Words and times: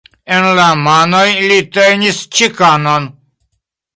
En 0.35 0.45
la 0.59 0.63
manoj 0.85 1.25
li 1.51 1.59
tenis 1.77 2.23
"ĉekanon". 2.39 3.09